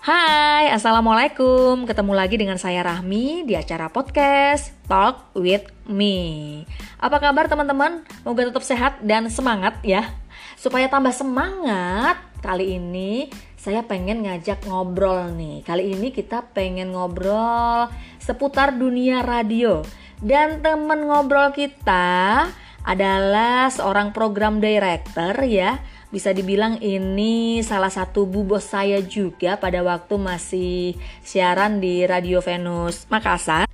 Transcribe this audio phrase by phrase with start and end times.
[0.00, 1.84] Hai, Assalamualaikum.
[1.84, 6.64] Ketemu lagi dengan saya Rahmi di acara podcast Talk With Me.
[6.96, 8.08] Apa kabar teman-teman?
[8.24, 10.08] Moga tetap sehat dan semangat ya.
[10.56, 13.28] Supaya tambah semangat, kali ini
[13.60, 15.60] saya pengen ngajak ngobrol nih.
[15.68, 19.84] Kali ini kita pengen ngobrol seputar dunia radio.
[20.16, 22.48] Dan temen ngobrol kita
[22.88, 25.76] adalah seorang program director ya
[26.10, 32.42] bisa dibilang ini salah satu bu bos saya juga pada waktu masih siaran di Radio
[32.42, 33.70] Venus Makassar.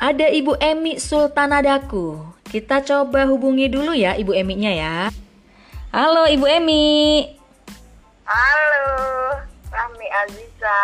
[0.00, 2.20] Ada Ibu Emi Sultanadaku.
[2.48, 4.96] Kita coba hubungi dulu ya Ibu Eminya ya.
[5.92, 7.28] Halo Ibu Emi.
[8.24, 8.88] Halo,
[9.68, 10.80] Rami Aziza.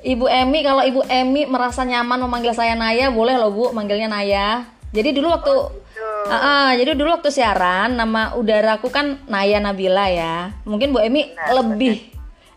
[0.00, 4.64] Ibu Emi, kalau Ibu Emi merasa nyaman memanggil saya Naya, boleh loh Bu manggilnya Naya.
[4.90, 5.52] Jadi dulu waktu
[6.00, 10.54] Uh, uh, jadi dulu waktu siaran nama udaraku kan Naya Nabila ya.
[10.64, 12.10] Mungkin Bu Emi Benar, lebih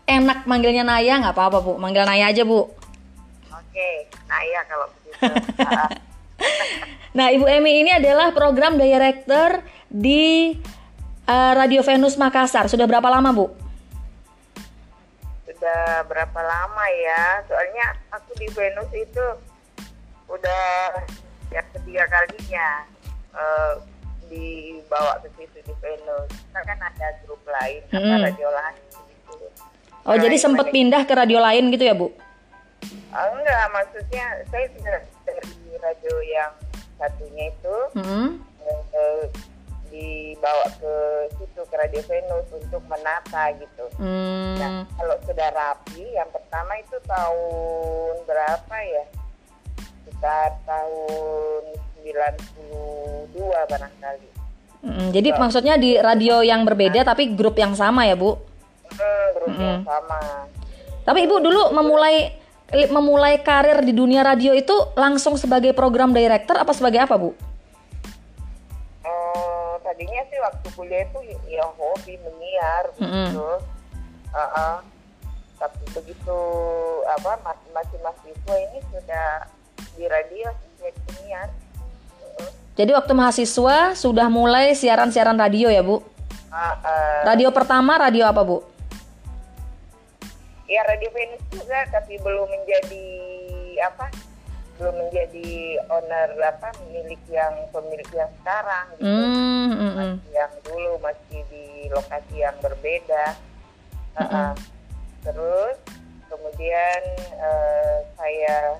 [0.04, 1.72] enak manggilnya Naya nggak apa-apa Bu.
[1.76, 2.68] Manggil Naya aja Bu.
[3.52, 3.88] Oke,
[4.28, 5.22] Naya kalau begitu.
[5.64, 5.90] Ah,
[7.14, 10.50] Nah Ibu Emi ini adalah program director di
[11.30, 12.66] uh, Radio Venus Makassar.
[12.66, 13.46] Sudah berapa lama Bu?
[15.46, 17.46] Sudah berapa lama ya?
[17.46, 19.26] Soalnya aku di Venus itu
[20.26, 20.90] udah
[21.54, 22.82] yang ketiga kalinya
[23.34, 23.74] eh,
[24.24, 26.30] dibawa ke situ di Venus.
[26.30, 28.22] Kita kan ada grup lain, apa Mm-mm.
[28.24, 29.46] radio lain gitu.
[30.04, 32.08] Oh jadi Nah, sempat ini- pindah ke radio lain gitu ya Bu?
[33.10, 36.50] Ah, enggak, maksudnya saya sudah dari radio yang
[36.94, 38.28] satunya itu Hmm.
[38.92, 39.24] eh,
[39.88, 40.94] dibawa ke
[41.32, 43.84] situ ke Radio Venus untuk menata gitu.
[43.94, 44.58] Hmm.
[44.58, 49.04] Nah, kalau sudah rapi, yang pertama itu tahun berapa ya?
[50.02, 51.62] Sekitar tahun
[52.04, 54.28] 92 barangkali.
[54.84, 58.36] Mm, Jadi maksudnya di radio yang berbeda tapi grup yang sama ya Bu?
[58.92, 60.20] Hmm, grup yang sama.
[61.04, 62.36] Tapi Ibu dulu memulai
[62.92, 67.32] memulai karir di dunia radio itu langsung sebagai program director apa sebagai apa Bu?
[69.04, 71.18] Eh, tadinya sih waktu kuliah itu
[71.48, 73.26] ya hobi menyiar Mm-mm.
[73.32, 73.48] gitu.
[74.32, 74.76] Uh-uh.
[75.60, 76.40] Tapi begitu
[77.08, 79.28] apa mas- masih mahasiswa ini sudah
[79.96, 81.48] di radio jadi penyiar.
[82.74, 86.02] Jadi waktu mahasiswa sudah mulai siaran-siaran radio ya Bu?
[86.50, 88.74] Ah, eh, Radio pertama radio apa Bu?
[90.64, 93.06] ya Radio Venus juga tapi belum menjadi
[93.84, 94.08] apa
[94.74, 99.06] belum menjadi owner apa milik yang pemilik yang sekarang gitu.
[99.06, 100.14] Hmm, mm, mm.
[100.34, 103.38] yang dulu masih di lokasi yang berbeda
[104.18, 104.54] Uh-uh.
[105.22, 105.78] terus
[106.26, 107.02] kemudian
[107.38, 108.78] eh, saya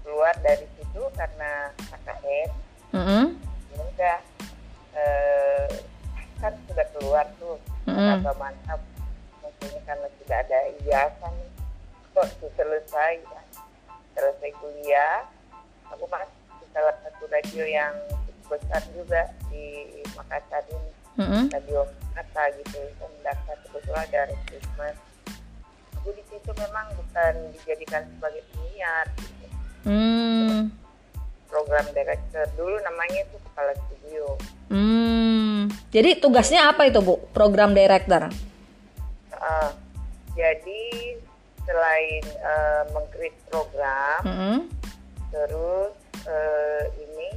[0.00, 2.50] keluar dari situ karena KKN
[2.94, 3.26] Mm, mm.
[3.74, 4.18] ya udah
[4.94, 5.66] eh,
[6.38, 7.58] kan sudah keluar tuh.
[7.90, 8.22] Mm-mm.
[8.22, 8.80] mantap mantap.
[9.42, 10.58] Maksudnya karena sudah ada
[11.34, 11.50] nih.
[12.14, 13.46] Kok tuh selesai kan
[14.14, 15.26] selesai kuliah.
[15.90, 17.94] Aku masuk di salah satu radio yang
[18.46, 20.90] besar juga di Makassar ini.
[21.18, 21.44] Mm, mm.
[21.50, 21.82] radio
[22.14, 22.78] kata gitu.
[22.94, 24.94] Saya mendaftar kebetulan ada rekrutmen.
[25.98, 29.46] Aku di situ memang bukan dijadikan sebagai penyiar gitu.
[29.84, 30.72] Hmm,
[31.54, 34.26] program director dulu namanya itu kepala studio
[34.74, 35.14] hmm.
[35.94, 37.22] Jadi tugasnya apa itu Bu?
[37.30, 38.26] Program director?
[39.30, 39.70] Uh,
[40.34, 41.14] jadi
[41.62, 44.58] selain uh, mengcreate program, Mm, mm.
[45.30, 45.94] terus
[46.26, 47.30] uh, ini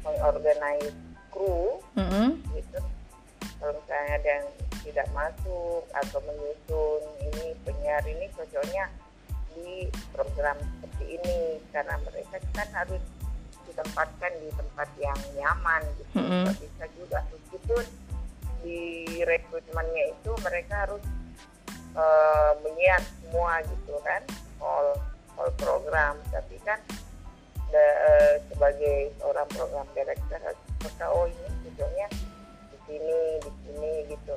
[0.00, 0.96] mengorganize
[1.28, 2.30] kru Mm, mm.
[2.56, 2.80] gitu.
[3.60, 4.48] Kalau misalnya ada yang
[4.80, 8.88] tidak masuk atau menyusun ini penyiar ini cocoknya
[9.52, 13.04] di program seperti ini karena mereka kan harus
[13.70, 16.18] ditempatkan di tempat yang nyaman gitu.
[16.18, 16.42] Mm-mm.
[16.44, 17.18] Nggak bisa juga.
[17.30, 17.84] Meskipun
[18.60, 18.80] di
[19.24, 21.04] rekrutmennya itu mereka harus
[21.96, 24.22] eh, menyiar semua gitu kan.
[24.60, 24.98] All
[25.38, 26.18] all program.
[26.34, 26.78] Tapi kan
[27.70, 32.06] da- eh, sebagai seorang program director harus mereka oh ini cocoknya
[32.70, 34.34] di sini di sini gitu.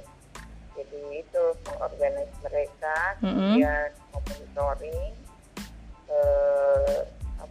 [0.74, 5.14] Jadi itu mengorganisasi mereka kemudian monitoring
[6.10, 7.00] eh,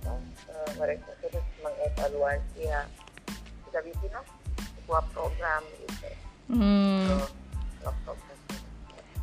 [0.04, 2.82] eh, mereka terus mengevaluasi ya
[3.66, 4.24] kita bikin lah
[4.76, 6.08] sebuah program gitu
[6.52, 7.08] Hmm.
[7.80, 8.18] Program.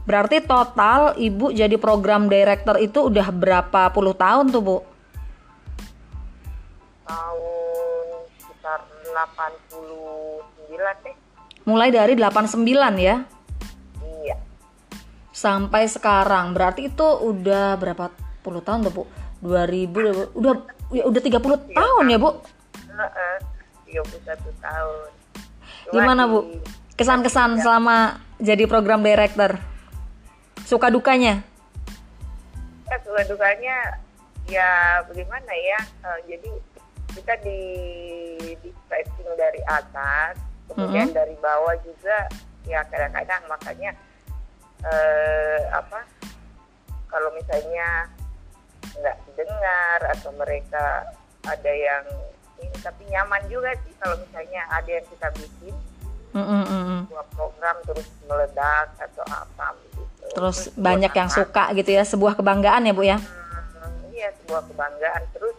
[0.10, 4.78] Berarti total Ibu jadi program director itu udah berapa puluh tahun tuh Bu?
[7.06, 8.80] tahun sekitar
[9.14, 11.16] 89 deh
[11.66, 12.66] Mulai dari 89
[12.98, 13.22] ya
[14.26, 14.38] iya
[15.30, 16.52] sampai sekarang.
[16.52, 18.10] Berarti itu udah berapa
[18.42, 19.04] puluh tahun tuh Bu?
[19.42, 20.54] 2000 udah
[20.92, 22.30] ya udah 30 tahun ya Bu?
[22.90, 23.36] Heeh,
[23.88, 25.10] 31 tahun
[25.90, 26.40] Cuma Gimana Bu?
[26.94, 29.56] Kesan-kesan selama jadi program director?
[30.68, 31.42] Suka dukanya?
[32.90, 34.02] ya suka dukanya
[34.50, 36.50] ya bagaimana ya uh, jadi
[37.14, 37.62] kita di
[38.58, 41.18] di stretching dari atas kemudian Mhm.
[41.18, 42.26] dari bawah juga
[42.66, 43.94] ya kadang-kadang makanya
[44.80, 46.02] eh, apa
[47.14, 48.10] kalau misalnya
[48.98, 51.06] nggak didengar atau mereka
[51.46, 52.04] ada yang
[52.60, 55.76] ini tapi nyaman juga sih kalau misalnya ada yang kita bikin
[56.30, 57.02] Mm, mm, mm, mm.
[57.10, 60.30] sebuah program terus meledak atau apa begitu.
[60.38, 61.38] Terus buat banyak yang apa?
[61.42, 63.18] suka gitu ya, sebuah kebanggaan ya Bu ya.
[63.18, 65.26] Hmm, iya sebuah kebanggaan.
[65.34, 65.58] Terus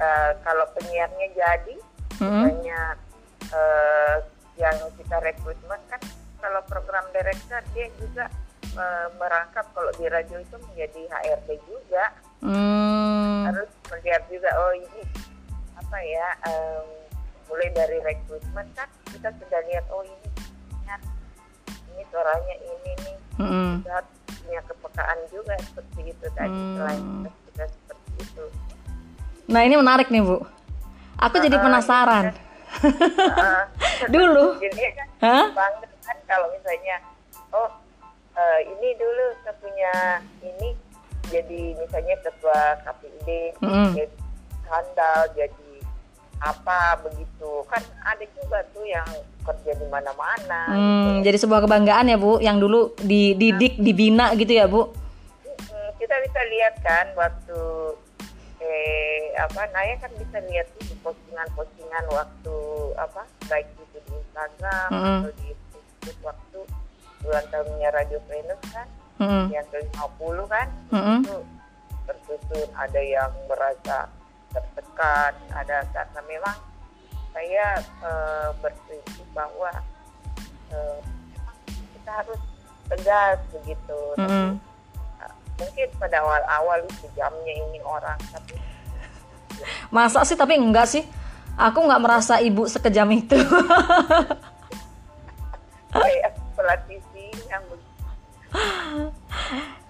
[0.00, 1.76] eh, kalau penyiarnya jadi,
[2.20, 2.80] Mm, misalnya
[3.48, 4.16] eh,
[4.60, 6.00] yang kita rekrutmen kan
[6.36, 8.28] kalau program director dia juga
[8.76, 12.12] eh, merangkap kalau di radio itu menjadi HRD juga
[12.42, 15.02] mm, harus melihat juga oh ini
[15.74, 16.86] apa ya em,
[17.46, 20.28] mulai dari rekrutmen kan kita sudah lihat oh ini
[21.90, 23.72] ini suaranya ini nih mm, mm.
[23.82, 23.98] kita
[24.40, 26.74] punya kepekaan juga seperti itu tadi Hmm.
[26.76, 27.02] selain
[27.46, 28.44] kita seperti itu
[29.46, 30.46] Nah ini menarik nih Bu.
[31.18, 32.24] Aku jadi Ah, penasaran.
[33.34, 33.66] Ah,
[34.06, 35.46] Dulu, jadi kan Hah?
[35.50, 37.02] bangga kan kalau misalnya
[37.50, 37.66] oh
[38.32, 39.92] eh, ini dulu saya punya
[40.40, 40.69] ini
[41.30, 43.28] jadi misalnya ketua KPID
[43.62, 43.90] Mm-mm.
[43.94, 44.14] jadi
[44.66, 45.70] handal jadi
[46.40, 49.04] apa begitu kan ada juga tuh yang
[49.44, 54.64] kerja di mana-mana Hmm, jadi sebuah kebanggaan ya Bu, yang dulu dididik, dibina gitu ya
[54.64, 54.88] Bu.
[56.00, 57.60] Kita bisa lihat kan waktu
[58.60, 62.56] eh apa Naya kan bisa lihat di postingan-postingan waktu
[62.96, 65.18] apa baik itu di Instagram Mm-mm.
[65.24, 66.60] atau di Facebook waktu
[67.24, 68.88] ulang tahunnya Radio Venus kan
[69.20, 71.38] Mm, yang ke 50 kan mm, itu
[72.08, 74.08] tersusun ada yang merasa
[74.48, 76.56] tertekan ada karena memang
[77.36, 79.68] saya eh, berprinsip bahwa
[80.72, 80.98] eh,
[81.36, 82.40] memang kita harus
[82.88, 84.50] tegas begitu mm, mm.
[85.20, 86.80] Nah, mungkin pada awal-awal
[87.12, 88.56] jamnya ini orang tapi
[89.94, 91.04] Masa sih tapi enggak sih.
[91.60, 93.36] Aku nggak merasa ibu sekejam itu.
[95.92, 97.02] kayak pelatih
[97.50, 98.04] yang begitu.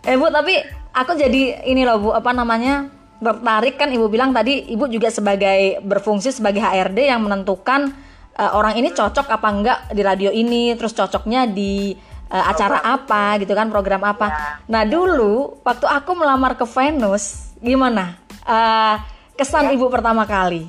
[0.06, 0.56] eh Bu, tapi
[0.96, 3.00] aku jadi ini loh Bu, apa namanya?
[3.20, 3.76] tertarik.
[3.76, 7.92] Kan ibu bilang tadi ibu juga sebagai berfungsi sebagai HRD yang menentukan
[8.34, 10.72] eh, orang ini cocok apa enggak di radio ini.
[10.74, 11.92] Terus cocoknya di
[12.32, 14.26] eh, acara apa gitu kan program apa.
[14.26, 14.38] Ya.
[14.66, 18.16] nah dulu waktu aku melamar ke Venus gimana?
[18.48, 18.96] Eh,
[19.36, 20.66] kesan ibu pertama kali?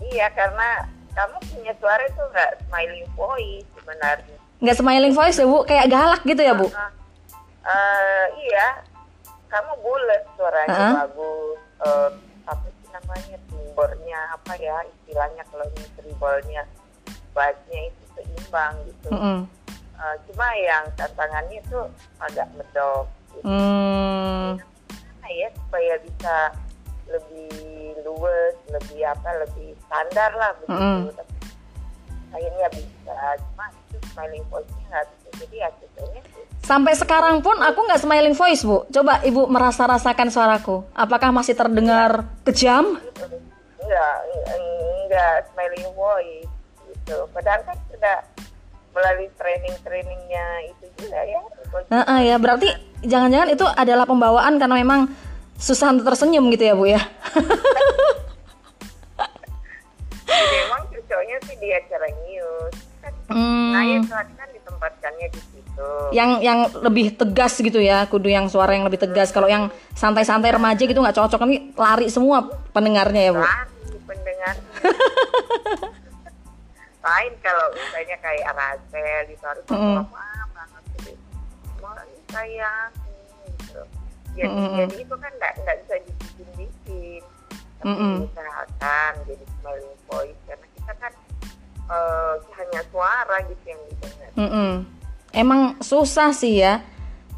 [0.00, 4.36] Iya karena kamu punya suara itu nggak smiling voice sebenarnya.
[4.62, 5.58] Nggak smiling voice ya bu?
[5.66, 6.70] Kayak galak gitu ya bu?
[6.70, 6.99] Nah,
[7.70, 8.68] eh, iya
[9.50, 10.94] kamu bulat suaranya Heeh.
[11.06, 12.10] bagus eh,
[12.46, 16.62] apa sih namanya timbernya apa ya istilahnya kalau ini tribalnya
[17.34, 19.08] bassnya itu seimbang gitu.
[20.00, 21.80] Eh, cuma yang tantangannya itu
[22.18, 23.06] agak medok
[23.36, 23.44] gitu.
[23.46, 24.56] Hmm,
[25.30, 26.36] ya supaya bisa
[27.06, 31.14] lebih luwes lebih apa lebih standar lah begitu.
[31.14, 31.34] Tapi
[32.30, 37.78] akhirnya bisa cuma itu smiling voice-nya nggak bisa jadi akhirnya sih sampai sekarang pun aku
[37.86, 38.84] nggak smiling voice bu.
[38.92, 40.84] Coba ibu merasa rasakan suaraku.
[40.92, 43.00] Apakah masih terdengar kejam?
[43.80, 44.16] Enggak
[45.06, 46.50] enggak smiling voice
[46.90, 47.16] gitu.
[47.32, 48.16] Padahal kan sudah
[48.90, 51.40] melalui training trainingnya itu juga ya.
[51.90, 52.36] Nah, ah, ya.
[52.38, 52.68] Berarti
[53.06, 55.10] jangan-jangan itu adalah pembawaan karena memang
[55.60, 57.02] susah untuk tersenyum gitu ya bu ya?
[60.30, 63.70] Memang cocoknya sih di acara news kan Hmm.
[63.70, 65.40] Naya saat kan ditempatkannya di
[66.10, 69.30] yang yang lebih tegas gitu ya kudu yang suara yang lebih tegas.
[69.30, 73.42] Kalau yang santai-santai remaja gitu nggak cocok ini lari semua pendengarnya ya bu?
[73.42, 74.54] Lari pendengar
[77.00, 81.12] lain kalau misalnya kayak Rasel gitu harus apa banget gitu.
[81.80, 81.96] Mau
[82.28, 82.90] sayang
[83.56, 83.80] gitu.
[84.36, 84.76] Jadi, Mm-mm.
[84.86, 87.22] jadi itu kan nggak nggak bisa dibikin-bikin.
[87.80, 88.14] Tapi Mm-mm.
[88.28, 91.12] diusahakan jadi smiling voice karena kita kan
[91.88, 94.30] eh, hanya suara gitu yang didengar.
[94.36, 94.99] Mm-mm.
[95.32, 96.82] Emang susah sih ya.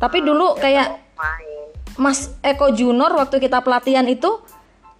[0.01, 1.61] Tapi dulu kayak main.
[2.01, 4.41] Mas Eko Junior waktu kita pelatihan itu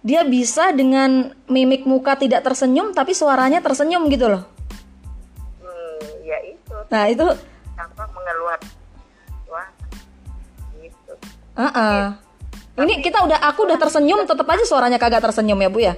[0.03, 4.43] dia bisa dengan mimik muka tidak tersenyum tapi suaranya tersenyum gitu loh.
[5.63, 6.75] Hmm, ya itu.
[6.91, 7.25] Nah itu
[7.73, 8.69] tanpa mengeluarkan
[9.43, 9.71] suara
[10.79, 11.13] gitu.
[11.53, 12.17] Uh-uh.
[12.81, 15.93] ini kita udah aku udah tersenyum tetap aja suaranya kagak tersenyum ya bu ya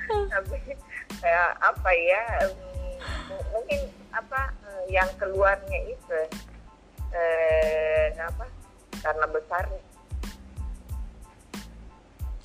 [1.27, 2.95] kayak apa ya mm,
[3.35, 3.79] m- mungkin
[4.15, 6.19] apa eh, yang keluarnya itu
[7.11, 8.47] eh apa
[9.03, 9.67] karena besar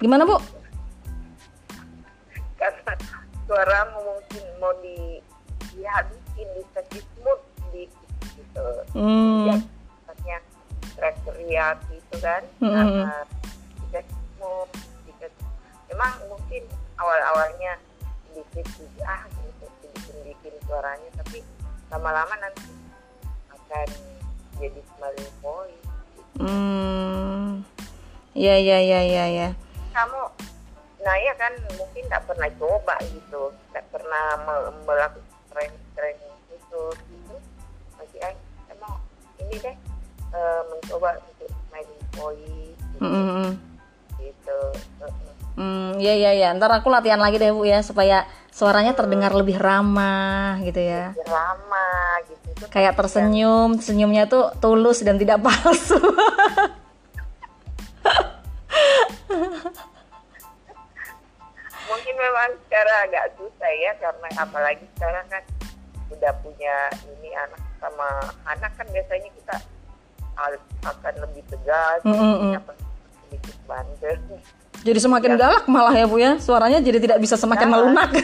[0.02, 0.34] gimana bu
[2.58, 2.92] karena
[3.46, 5.22] suara mungkin mau di
[5.78, 6.48] dihabisin
[6.90, 7.38] di mood
[7.70, 7.86] di
[8.34, 8.66] gitu
[8.98, 9.46] Hmm.
[9.46, 9.56] ya
[10.10, 10.38] katanya
[11.22, 13.06] teriak gitu kan Hmm.
[13.86, 14.02] jika
[14.42, 14.66] mau
[15.06, 15.30] jika
[15.86, 16.62] memang mungkin
[16.98, 17.81] awal-awalnya sedikit
[18.32, 18.66] sedikit
[19.04, 21.38] ah gitu sedikit bikin suaranya tapi
[21.92, 22.72] lama-lama nanti
[23.52, 23.88] akan
[24.58, 25.80] jadi smiling voice
[26.32, 27.60] Hmm.
[28.32, 29.48] Ya ya ya ya ya.
[29.92, 30.20] kamu
[31.04, 36.96] nah ya kan mungkin nggak pernah coba gitu nggak pernah me- melakukan training training khusus
[37.12, 37.36] gitu
[38.00, 38.34] masih eh
[38.72, 38.96] emang
[39.36, 39.76] ini deh
[40.32, 43.52] eh, mencoba untuk smiling voice gitu, Hmm, hmm,
[44.16, 44.58] gitu.
[45.04, 45.21] Heeh.
[45.52, 46.48] Hmm, ya ya ya.
[46.56, 51.12] Ntar aku latihan lagi deh bu ya supaya suaranya terdengar lebih ramah gitu ya.
[51.28, 51.88] lama
[52.28, 55.96] gitu itu Kayak tersenyum, senyumnya tuh tulus dan tidak palsu.
[61.92, 65.44] mungkin memang secara agak susah ya karena apalagi sekarang kan
[66.08, 68.08] udah punya ini anak sama
[68.48, 69.56] anak kan biasanya kita
[70.88, 72.60] akan lebih tegas Mm, mm,
[73.28, 74.16] sedikit bandel
[74.82, 76.38] Jadi semakin galak malah ya bu ya.
[76.42, 77.78] Suaranya jadi tidak bisa semakin Galak.
[77.78, 78.10] melunak.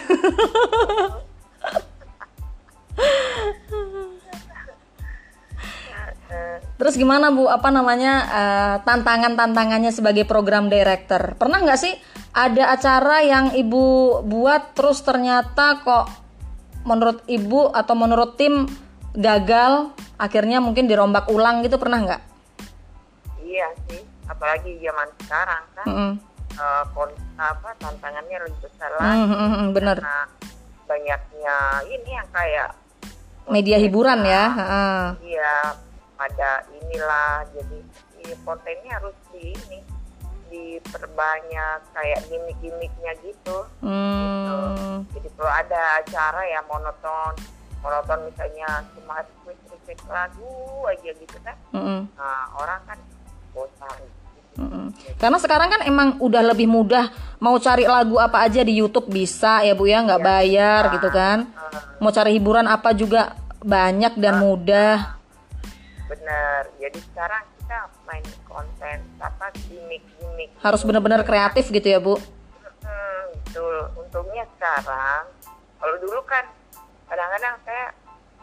[6.79, 7.51] Terus gimana bu?
[7.51, 11.35] Apa namanya eh, tantangan-tantangannya sebagai program director?
[11.35, 11.95] Pernah nggak sih
[12.35, 16.07] ada acara yang ibu buat terus ternyata kok
[16.87, 18.71] menurut ibu atau menurut tim
[19.19, 19.91] gagal?
[20.19, 22.23] Akhirnya mungkin dirombak ulang gitu pernah nggak?
[23.49, 26.13] iya sih apalagi zaman sekarang kan Mm-mm.
[26.59, 29.97] Eh, kon- apa tantangannya lebih besar Mm, lagi mm, mm, bener.
[29.97, 30.19] karena
[30.85, 32.71] banyaknya ini yang kayak
[33.49, 34.45] Media hiburan ya.
[35.19, 35.73] Iya,
[36.15, 37.79] pada inilah jadi
[38.21, 39.81] i- kontennya harus di ini
[40.49, 43.59] diperbanyak kayak gimmick-gimmicknya gitu.
[43.81, 45.01] Hmm.
[45.13, 47.33] Jadi kalau ada acara ya monoton,
[47.81, 50.53] monoton misalnya cuma request lagu
[50.85, 52.05] aja gitu kan, mm-mm.
[52.15, 52.99] nah orang kan
[53.51, 53.97] bosan.
[54.59, 54.91] Mm-mm.
[55.23, 59.63] Karena sekarang kan emang udah lebih mudah mau cari lagu apa aja di YouTube bisa
[59.63, 61.47] ya bu ya nggak bayar gitu kan.
[62.03, 65.19] Mau cari hiburan apa juga banyak dan mudah.
[66.09, 66.63] bener.
[66.81, 70.51] Jadi sekarang kita main konten apa gimmick-gimmick.
[70.59, 72.17] Harus bener-bener kreatif gitu ya bu.
[72.83, 73.93] Hmm, betul.
[73.95, 75.29] Untungnya sekarang,
[75.77, 76.49] kalau dulu kan
[77.13, 77.93] kadang-kadang saya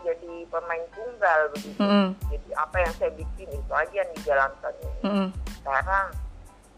[0.05, 1.81] jadi pemain tunggal begitu.
[1.81, 2.07] Mm-mm.
[2.29, 4.73] Jadi apa yang saya bikin itu aja yang dijalankan.
[5.01, 5.27] Mm-mm.
[5.57, 6.07] Sekarang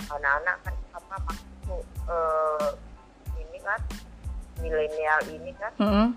[0.08, 2.70] anak-anak kan apa masuk eh,
[3.44, 3.82] ini kan
[4.64, 6.08] milenial ini kan Mm-mm.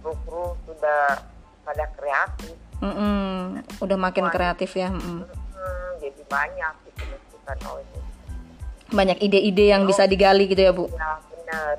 [0.00, 1.18] kru-kru sudah
[1.66, 2.54] pada kreatif.
[2.78, 3.58] Mm-mm.
[3.82, 4.94] Udah makin kreatif ya.
[4.94, 5.26] Mm-mm.
[5.26, 8.00] Hmm, jadi banyak gitu masukan oh ini.
[8.94, 10.86] Banyak ide-ide yang bisa digali gitu ya bu.
[10.94, 11.76] Ya benar.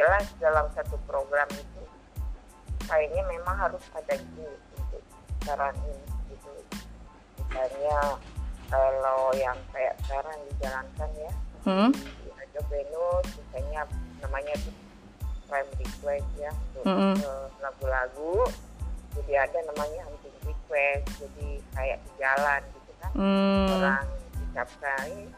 [0.00, 1.82] Jelas dalam satu program itu
[2.88, 4.48] kayaknya memang harus ada gini
[4.80, 5.04] untuk
[5.44, 6.00] cara ini
[6.32, 6.50] gitu.
[7.36, 8.16] Misalnya
[8.72, 11.92] kalau yang kayak sekarang dijalankan ya Hmm?
[11.92, 13.84] di Radio Venus misalnya
[14.24, 14.72] namanya itu
[15.44, 17.14] prime request ya untuk Mm-mm.
[17.20, 18.48] eh, lagu-lagu
[19.12, 23.68] jadi ada namanya hunting request jadi kayak di jalan gitu kan Hmm.
[23.76, 24.06] orang
[24.40, 25.28] ucapkan ini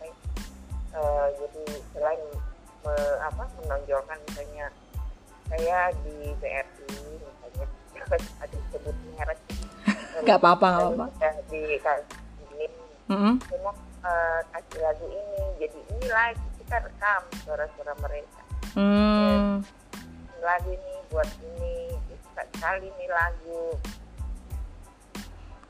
[0.00, 0.12] eh,
[0.96, 1.62] eh, jadi
[1.92, 2.22] selain
[2.80, 4.66] me- apa menonjolkan misalnya
[5.48, 6.86] saya di BRI
[7.18, 7.66] misalnya
[8.42, 9.38] ada sebut merek
[10.24, 11.28] Nggak apa-apa, nggak apa-apa.
[11.46, 11.60] Di
[12.52, 12.66] ini
[13.08, 13.34] Mm-mm.
[13.40, 18.40] saya mau eh, kasih lagu ini jadi ini live kita rekam suara-suara mereka
[18.76, 19.64] Hmm.
[20.28, 21.88] Ini lagu ini buat ini
[22.20, 23.74] suka sekali nih lagu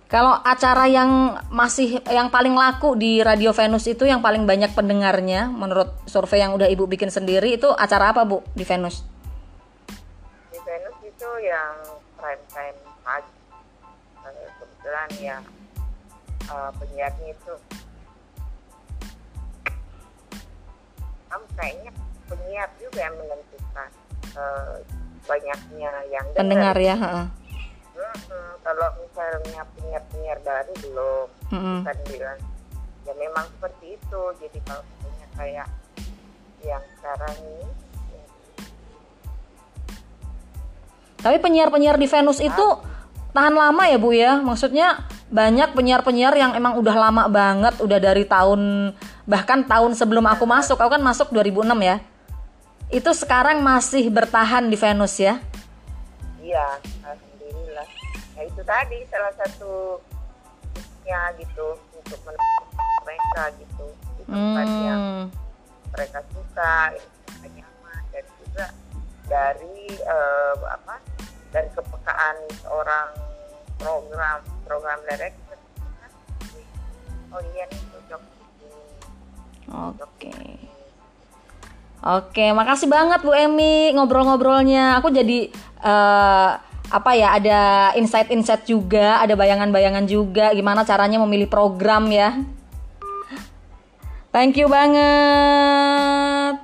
[0.08, 5.52] Kalau acara yang masih yang paling laku di Radio Venus itu yang paling banyak pendengarnya
[5.52, 9.04] menurut survei yang udah Ibu bikin sendiri itu acara apa Bu di Venus?
[10.48, 11.76] di Venus itu yang
[12.16, 13.36] prime time pagi
[14.56, 15.38] kebetulan ya
[16.56, 17.52] eh, penyiarnya itu
[21.28, 21.92] kamu kayaknya
[22.32, 23.90] penyiar juga yang menentukan
[24.40, 24.76] eh,
[25.28, 26.40] banyaknya yang dengar.
[26.40, 27.26] Pendengar ya, heeh.
[28.78, 31.26] Kalau misalnya penyiar-penyiar baru belum
[31.82, 32.38] kan bilang
[33.02, 35.68] ya memang seperti itu jadi kalau misalnya kayak
[36.62, 37.66] yang sekarang ini
[38.14, 38.24] ya,
[41.18, 42.66] Tapi penyiar-penyiar di Venus itu
[43.34, 44.38] tahan lama ya Bu ya?
[44.38, 48.94] Maksudnya banyak penyiar-penyiar yang emang udah lama banget, udah dari tahun
[49.26, 50.78] bahkan tahun sebelum aku masuk.
[50.78, 51.98] Aku kan masuk 2006 ya.
[52.94, 55.42] Itu sekarang masih bertahan di Venus ya.
[56.38, 57.27] iya ya
[58.68, 59.96] tadi salah satu
[61.08, 62.68] ya gitu untuk menemukan
[63.08, 63.86] mereka gitu
[64.20, 65.24] di tempat yang Hmm.
[65.96, 67.08] mereka suka yang
[67.40, 68.66] mereka nyaman dan juga
[69.24, 71.00] dari eh, apa
[71.48, 73.08] dari kepekaan seorang
[73.80, 75.56] program program director
[77.32, 78.22] oh iya nih cocok
[79.68, 80.32] Oke.
[81.98, 84.96] Oke, makasih banget Bu Emi ngobrol-ngobrolnya.
[84.96, 85.52] Aku jadi
[85.84, 86.56] uh,
[86.88, 92.40] apa ya ada insight-insight juga, ada bayangan-bayangan juga gimana caranya memilih program ya.
[94.32, 96.60] Thank you banget.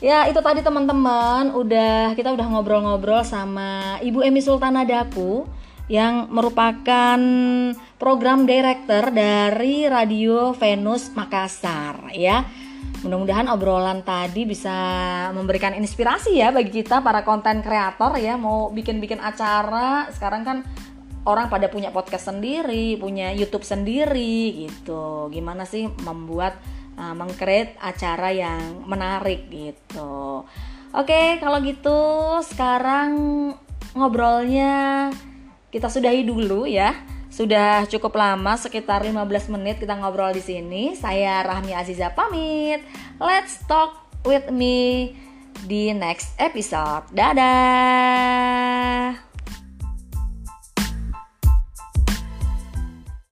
[0.00, 5.44] Ya itu tadi teman-teman, udah kita udah ngobrol-ngobrol sama Ibu Emi Sultana Daku
[5.90, 7.20] yang merupakan
[8.00, 12.46] program director dari Radio Venus Makassar ya.
[13.00, 14.76] Mudah-mudahan obrolan tadi bisa
[15.32, 20.04] memberikan inspirasi ya bagi kita para konten kreator ya mau bikin-bikin acara.
[20.12, 20.58] Sekarang kan
[21.24, 25.32] orang pada punya podcast sendiri, punya YouTube sendiri gitu.
[25.32, 26.60] Gimana sih membuat
[27.00, 30.44] uh, mengcreate acara yang menarik gitu.
[30.92, 31.98] Oke, kalau gitu
[32.44, 33.10] sekarang
[33.96, 35.08] ngobrolnya
[35.72, 36.92] kita sudahi dulu ya.
[37.30, 40.98] Sudah cukup lama, sekitar 15 menit kita ngobrol di sini.
[40.98, 42.82] Saya Rahmi Aziza pamit.
[43.22, 45.14] Let's talk with me
[45.64, 47.06] di next episode.
[47.14, 48.50] Dadah.